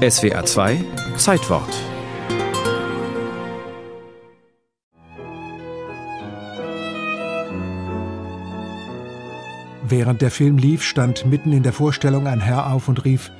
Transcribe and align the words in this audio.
SWR 0.00 0.46
2 0.46 0.82
Zeitwort 1.18 1.68
Während 9.82 10.22
der 10.22 10.30
Film 10.30 10.56
lief, 10.56 10.82
stand 10.84 11.26
mitten 11.26 11.52
in 11.52 11.62
der 11.62 11.74
Vorstellung 11.74 12.26
ein 12.26 12.40
Herr 12.40 12.72
auf 12.72 12.88
und 12.88 13.04
rief, 13.04 13.30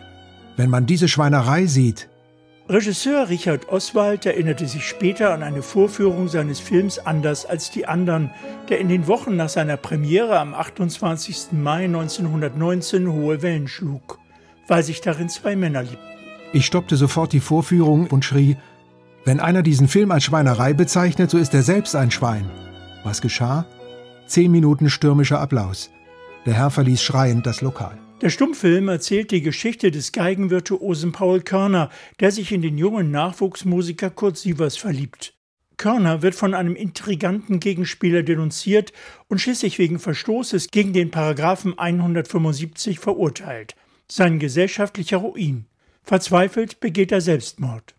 wenn 0.58 0.68
man 0.68 0.84
diese 0.84 1.08
Schweinerei 1.08 1.64
sieht. 1.64 2.10
Regisseur 2.68 3.30
Richard 3.30 3.70
Oswald 3.70 4.26
erinnerte 4.26 4.68
sich 4.68 4.86
später 4.86 5.32
an 5.32 5.42
eine 5.42 5.62
Vorführung 5.62 6.28
seines 6.28 6.60
Films 6.60 6.98
Anders 6.98 7.46
als 7.46 7.70
die 7.70 7.86
anderen, 7.86 8.32
der 8.68 8.80
in 8.80 8.90
den 8.90 9.06
Wochen 9.06 9.34
nach 9.34 9.48
seiner 9.48 9.78
Premiere 9.78 10.38
am 10.38 10.52
28. 10.52 11.52
Mai 11.52 11.84
1919 11.86 13.10
hohe 13.10 13.40
Wellen 13.40 13.66
schlug, 13.66 14.18
weil 14.68 14.82
sich 14.82 15.00
darin 15.00 15.30
zwei 15.30 15.56
Männer 15.56 15.84
liebten. 15.84 16.19
Ich 16.52 16.66
stoppte 16.66 16.96
sofort 16.96 17.32
die 17.32 17.40
Vorführung 17.40 18.08
und 18.08 18.24
schrie, 18.24 18.56
wenn 19.24 19.38
einer 19.38 19.62
diesen 19.62 19.86
Film 19.86 20.10
als 20.10 20.24
Schweinerei 20.24 20.72
bezeichnet, 20.72 21.30
so 21.30 21.38
ist 21.38 21.54
er 21.54 21.62
selbst 21.62 21.94
ein 21.94 22.10
Schwein. 22.10 22.50
Was 23.04 23.20
geschah? 23.20 23.66
Zehn 24.26 24.50
Minuten 24.50 24.90
stürmischer 24.90 25.40
Applaus. 25.40 25.90
Der 26.46 26.54
Herr 26.54 26.70
verließ 26.70 27.02
schreiend 27.02 27.46
das 27.46 27.60
Lokal. 27.60 27.98
Der 28.20 28.30
Stummfilm 28.30 28.88
erzählt 28.88 29.30
die 29.30 29.42
Geschichte 29.42 29.90
des 29.90 30.12
Geigenvirtuosen 30.12 31.12
Paul 31.12 31.40
Körner, 31.40 31.88
der 32.18 32.32
sich 32.32 32.50
in 32.52 32.62
den 32.62 32.78
jungen 32.78 33.10
Nachwuchsmusiker 33.10 34.10
Kurt 34.10 34.36
Sievers 34.36 34.76
verliebt. 34.76 35.34
Körner 35.76 36.20
wird 36.20 36.34
von 36.34 36.52
einem 36.52 36.74
intriganten 36.74 37.60
Gegenspieler 37.60 38.22
denunziert 38.22 38.92
und 39.28 39.40
schließlich 39.40 39.78
wegen 39.78 39.98
Verstoßes 39.98 40.68
gegen 40.70 40.92
den 40.92 41.10
Paragraphen 41.10 41.78
175 41.78 42.98
verurteilt. 42.98 43.76
Sein 44.06 44.38
gesellschaftlicher 44.38 45.18
Ruin. 45.18 45.66
Verzweifelt 46.02 46.80
begeht 46.80 47.12
er 47.12 47.20
Selbstmord. 47.20 47.94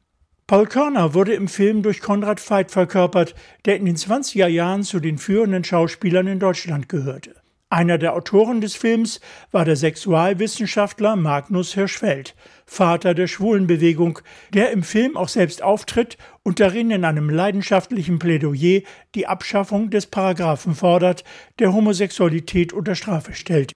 Paul 0.48 0.66
Körner 0.66 1.14
wurde 1.14 1.34
im 1.34 1.48
Film 1.48 1.82
durch 1.82 2.02
Konrad 2.02 2.41
Veit 2.49 2.71
verkörpert, 2.71 3.35
der 3.66 3.77
in 3.77 3.85
den 3.85 3.96
20er 3.96 4.48
Jahren 4.48 4.84
zu 4.84 4.99
den 4.99 5.18
führenden 5.18 5.63
Schauspielern 5.63 6.27
in 6.27 6.40
Deutschland 6.40 6.90
gehörte. 6.90 7.35
Einer 7.70 7.98
der 7.98 8.13
Autoren 8.13 8.60
des 8.60 8.76
Films 8.76 9.22
war 9.52 9.63
der 9.63 9.77
Sexualwissenschaftler 9.77 11.16
Magnus 11.16 11.74
Hirschfeld, 11.74 12.35
Vater 12.66 13.13
der 13.13 13.27
Schwulenbewegung, 13.27 14.20
der 14.54 14.72
im 14.72 14.84
Film 14.84 15.16
auch 15.16 15.29
selbst 15.29 15.63
auftritt 15.63 16.18
und 16.44 16.60
darin 16.60 16.91
in 16.91 17.05
einem 17.05 17.29
leidenschaftlichen 17.29 18.20
Plädoyer 18.20 18.82
die 19.16 19.26
Abschaffung 19.26 19.90
des 19.90 20.07
Paragraphen 20.07 20.76
fordert, 20.76 21.24
der 21.60 21.72
Homosexualität 21.72 22.74
unter 22.74 22.96
Strafe 22.96 23.34
stellt. 23.34 23.72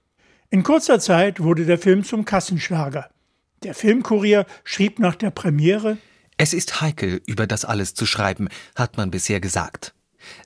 In 0.50 0.64
kurzer 0.64 1.00
Zeit 1.00 1.42
wurde 1.42 1.66
der 1.66 1.78
Film 1.78 2.04
zum 2.04 2.26
Kassenschlager. 2.26 3.10
Der 3.66 3.74
Filmkurier 3.74 4.46
schrieb 4.64 5.00
nach 5.00 5.16
der 5.16 5.32
Premiere 5.32 5.98
Es 6.38 6.54
ist 6.54 6.82
heikel, 6.82 7.20
über 7.26 7.48
das 7.48 7.66
alles 7.66 7.96
zu 7.96 8.06
schreiben, 8.06 8.48
hat 8.76 8.96
man 8.96 9.10
bisher 9.10 9.40
gesagt. 9.40 9.96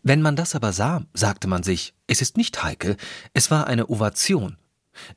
Wenn 0.03 0.21
man 0.21 0.37
das 0.37 0.55
aber 0.55 0.71
sah, 0.71 1.03
sagte 1.13 1.49
man 1.49 1.61
sich, 1.61 1.93
es 2.07 2.21
ist 2.21 2.37
nicht 2.37 2.63
heikel, 2.63 2.95
es 3.33 3.51
war 3.51 3.67
eine 3.67 3.89
Ovation. 3.89 4.55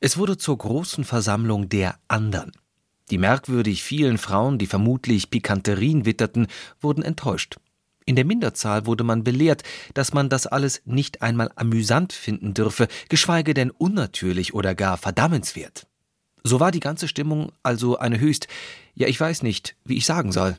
Es 0.01 0.17
wurde 0.17 0.37
zur 0.37 0.57
großen 0.57 1.05
Versammlung 1.05 1.69
der 1.69 1.95
andern. 2.09 2.51
Die 3.09 3.17
merkwürdig 3.17 3.83
vielen 3.83 4.17
Frauen, 4.17 4.57
die 4.57 4.67
vermutlich 4.67 5.29
Pikanterien 5.29 6.05
witterten, 6.05 6.47
wurden 6.81 7.03
enttäuscht. 7.03 7.55
In 8.03 8.17
der 8.17 8.25
Minderzahl 8.25 8.85
wurde 8.85 9.05
man 9.05 9.23
belehrt, 9.23 9.63
dass 9.93 10.11
man 10.11 10.27
das 10.27 10.45
alles 10.45 10.81
nicht 10.83 11.21
einmal 11.21 11.53
amüsant 11.55 12.11
finden 12.11 12.53
dürfe, 12.53 12.89
geschweige 13.07 13.53
denn 13.53 13.71
unnatürlich 13.71 14.53
oder 14.53 14.75
gar 14.75 14.97
verdammenswert. 14.97 15.87
So 16.43 16.59
war 16.59 16.71
die 16.71 16.79
ganze 16.79 17.07
Stimmung 17.07 17.51
also 17.63 17.97
eine 17.97 18.19
höchst, 18.19 18.47
ja 18.95 19.07
ich 19.07 19.19
weiß 19.19 19.43
nicht, 19.43 19.75
wie 19.85 19.97
ich 19.97 20.05
sagen 20.05 20.31
soll, 20.31 20.57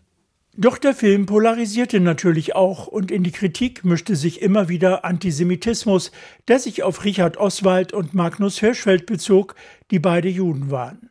doch 0.56 0.78
der 0.78 0.94
Film 0.94 1.26
polarisierte 1.26 1.98
natürlich 1.98 2.54
auch 2.54 2.86
und 2.86 3.10
in 3.10 3.24
die 3.24 3.32
Kritik 3.32 3.84
mischte 3.84 4.14
sich 4.14 4.40
immer 4.40 4.68
wieder 4.68 5.04
Antisemitismus, 5.04 6.12
der 6.46 6.60
sich 6.60 6.84
auf 6.84 7.04
Richard 7.04 7.38
Oswald 7.38 7.92
und 7.92 8.14
Magnus 8.14 8.60
Hirschfeld 8.60 9.04
bezog, 9.04 9.56
die 9.90 9.98
beide 9.98 10.28
Juden 10.28 10.70
waren. 10.70 11.10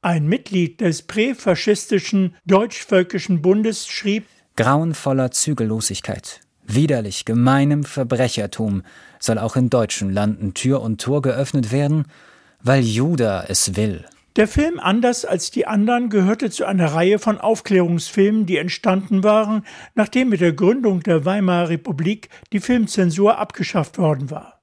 Ein 0.00 0.26
Mitglied 0.26 0.80
des 0.80 1.02
präfaschistischen 1.02 2.34
Deutsch-Völkischen 2.46 3.42
Bundes 3.42 3.86
schrieb 3.86 4.24
Grauenvoller 4.56 5.30
Zügellosigkeit, 5.30 6.40
widerlich 6.66 7.26
gemeinem 7.26 7.84
Verbrechertum 7.84 8.82
soll 9.18 9.38
auch 9.38 9.56
in 9.56 9.68
deutschen 9.68 10.10
Landen 10.10 10.54
Tür 10.54 10.80
und 10.80 11.02
Tor 11.02 11.20
geöffnet 11.20 11.70
werden, 11.70 12.06
weil 12.62 12.82
Juda 12.82 13.44
es 13.48 13.76
will. 13.76 14.04
Der 14.36 14.46
Film 14.46 14.78
Anders 14.78 15.24
als 15.24 15.50
die 15.50 15.66
anderen 15.66 16.08
gehörte 16.08 16.50
zu 16.50 16.64
einer 16.64 16.94
Reihe 16.94 17.18
von 17.18 17.38
Aufklärungsfilmen, 17.38 18.46
die 18.46 18.58
entstanden 18.58 19.24
waren, 19.24 19.64
nachdem 19.94 20.28
mit 20.28 20.40
der 20.40 20.52
Gründung 20.52 21.02
der 21.02 21.24
Weimarer 21.24 21.68
Republik 21.70 22.28
die 22.52 22.60
Filmzensur 22.60 23.38
abgeschafft 23.38 23.98
worden 23.98 24.30
war. 24.30 24.60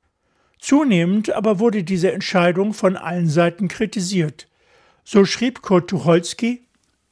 Zunehmend 0.59 1.31
aber 1.33 1.59
wurde 1.59 1.83
diese 1.83 2.11
Entscheidung 2.11 2.73
von 2.73 2.95
allen 2.95 3.29
Seiten 3.29 3.67
kritisiert. 3.67 4.47
So 5.03 5.25
schrieb 5.25 5.61
Kurt 5.61 5.89
Tucholsky 5.89 6.66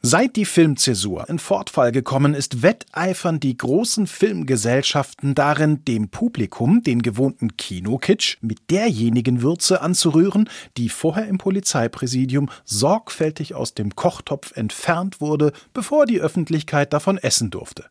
Seit 0.07 0.35
die 0.35 0.45
Filmzäsur 0.45 1.27
in 1.29 1.39
Fortfall 1.39 1.91
gekommen 1.91 2.35
ist, 2.35 2.61
wetteifern 2.61 3.39
die 3.39 3.57
großen 3.57 4.05
Filmgesellschaften 4.05 5.33
darin, 5.33 5.83
dem 5.83 6.09
Publikum 6.09 6.83
den 6.83 7.01
gewohnten 7.01 7.57
Kinokitsch 7.57 8.37
mit 8.41 8.69
derjenigen 8.69 9.41
Würze 9.41 9.81
anzurühren, 9.81 10.47
die 10.77 10.89
vorher 10.89 11.27
im 11.27 11.39
Polizeipräsidium 11.39 12.51
sorgfältig 12.65 13.55
aus 13.55 13.73
dem 13.73 13.95
Kochtopf 13.95 14.55
entfernt 14.55 15.21
wurde, 15.21 15.53
bevor 15.73 16.05
die 16.05 16.21
Öffentlichkeit 16.21 16.93
davon 16.93 17.17
essen 17.17 17.49
durfte. 17.49 17.85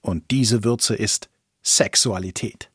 Und 0.00 0.30
diese 0.30 0.62
Würze 0.62 0.94
ist 0.94 1.28
Sexualität. 1.64 2.70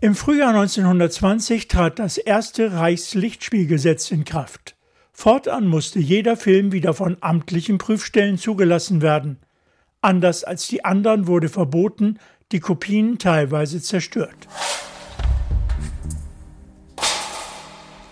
Im 0.00 0.14
Frühjahr 0.14 0.50
1920 0.50 1.66
trat 1.66 1.98
das 1.98 2.18
erste 2.18 2.72
Reichslichtspielgesetz 2.74 4.12
in 4.12 4.24
Kraft. 4.24 4.77
Fortan 5.20 5.66
musste 5.66 5.98
jeder 5.98 6.36
Film 6.36 6.70
wieder 6.70 6.94
von 6.94 7.16
amtlichen 7.20 7.78
Prüfstellen 7.78 8.38
zugelassen 8.38 9.02
werden. 9.02 9.40
Anders 10.00 10.44
als 10.44 10.68
die 10.68 10.84
anderen 10.84 11.26
wurde 11.26 11.48
verboten, 11.48 12.20
die 12.52 12.60
Kopien 12.60 13.18
teilweise 13.18 13.82
zerstört. 13.82 14.46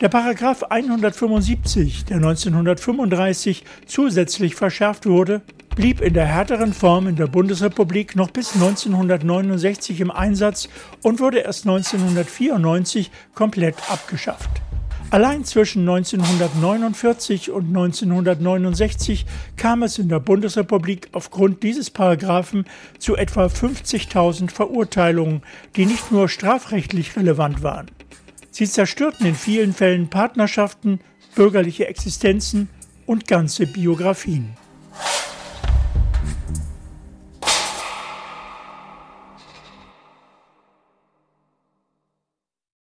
Der 0.01 0.09
Paragraph 0.09 0.65
175, 0.65 2.07
der 2.07 2.17
1935 2.17 3.63
zusätzlich 3.87 4.57
verschärft 4.57 5.07
wurde, 5.07 5.43
blieb 5.77 6.01
in 6.01 6.13
der 6.13 6.27
härteren 6.27 6.73
Form 6.73 7.07
in 7.07 7.15
der 7.15 7.29
Bundesrepublik 7.29 8.17
noch 8.17 8.33
bis 8.33 8.55
1969 8.55 10.01
im 10.01 10.11
Einsatz 10.11 10.69
und 11.03 11.21
wurde 11.21 11.39
erst 11.39 11.69
1994 11.69 13.13
komplett 13.33 13.77
abgeschafft. 13.89 14.66
Allein 15.11 15.45
zwischen 15.45 15.89
1949 15.89 17.53
und 17.53 17.69
1969 17.69 19.25
kam 19.57 19.85
es 19.85 19.99
in 19.99 20.09
der 20.09 20.19
Bundesrepublik 20.19 21.09
aufgrund 21.13 21.63
dieses 21.63 21.91
Paragraphen 21.91 22.65
zu 22.99 23.15
etwa 23.17 23.47
50.000 23.47 24.51
Verurteilungen, 24.51 25.43
die 25.77 25.87
nicht 25.87 26.11
nur 26.11 26.29
strafrechtlich 26.29 27.17
relevant 27.17 27.63
waren. 27.63 27.87
Sie 28.51 28.67
zerstörten 28.67 29.27
in 29.27 29.37
vielen 29.37 29.73
Fällen 29.73 30.09
Partnerschaften, 30.09 30.99
bürgerliche 31.37 31.87
Existenzen 31.87 32.69
und 33.07 33.29
ganze 33.29 33.67
Biografien. 33.67 34.57